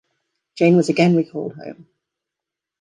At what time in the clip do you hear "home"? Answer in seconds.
1.57-1.85